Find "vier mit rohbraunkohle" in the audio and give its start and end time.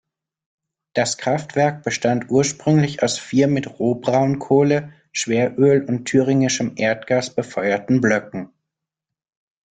3.19-4.93